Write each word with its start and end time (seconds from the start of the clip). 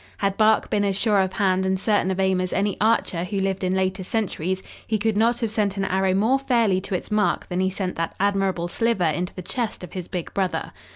Had 0.17 0.35
Bark 0.35 0.71
been 0.71 0.83
as 0.83 0.97
sure 0.97 1.19
of 1.19 1.33
hand 1.33 1.63
and 1.63 1.79
certain 1.79 2.09
of 2.09 2.19
aim 2.19 2.41
as 2.41 2.53
any 2.53 2.75
archer 2.81 3.23
who 3.23 3.39
lived 3.39 3.63
in 3.63 3.75
later 3.75 4.03
centuries 4.03 4.63
he 4.87 4.97
could 4.97 5.15
not 5.15 5.39
have 5.41 5.51
sent 5.51 5.77
an 5.77 5.85
arrow 5.85 6.15
more 6.15 6.39
fairly 6.39 6.81
to 6.81 6.95
its 6.95 7.11
mark 7.11 7.47
than 7.49 7.59
he 7.59 7.69
sent 7.69 7.97
that 7.97 8.15
admirable 8.19 8.67
sliver 8.67 9.03
into 9.03 9.35
the 9.35 9.43
chest 9.43 9.83
of 9.83 9.93
his 9.93 10.07
big 10.07 10.33
brother. 10.33 10.71